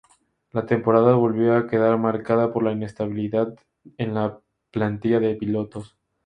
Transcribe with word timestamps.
La 0.51 0.65
temporada 0.65 1.13
volvió 1.13 1.55
a 1.55 1.67
quedar 1.67 1.95
marcada 1.99 2.51
por 2.51 2.63
la 2.63 2.71
inestabilidad 2.71 3.53
en 3.99 4.15
la 4.15 4.39
plantilla 4.71 5.19
de 5.19 5.35
pilotos. 5.35 5.95